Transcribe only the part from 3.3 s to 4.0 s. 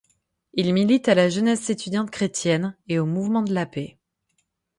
de la paix.